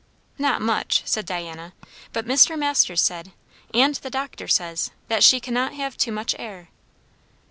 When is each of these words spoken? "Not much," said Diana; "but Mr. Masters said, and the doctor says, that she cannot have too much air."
"Not 0.39 0.63
much," 0.63 1.03
said 1.05 1.27
Diana; 1.27 1.73
"but 2.11 2.25
Mr. 2.25 2.57
Masters 2.57 3.01
said, 3.03 3.33
and 3.71 3.93
the 3.97 4.09
doctor 4.09 4.47
says, 4.47 4.89
that 5.09 5.23
she 5.23 5.39
cannot 5.39 5.75
have 5.75 5.95
too 5.95 6.11
much 6.11 6.33
air." 6.39 6.69